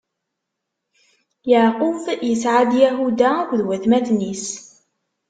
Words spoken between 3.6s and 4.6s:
watmaten-is.